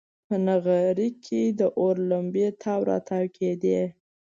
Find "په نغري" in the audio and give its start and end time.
0.27-1.09